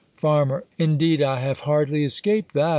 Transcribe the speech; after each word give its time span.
Farm, 0.17 0.63
Indeed, 0.79 1.21
I 1.21 1.39
have 1.41 1.59
hardly 1.59 2.03
escaped 2.03 2.55
that. 2.55 2.69